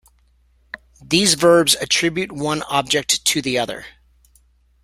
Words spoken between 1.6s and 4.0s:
attribute one object to the other.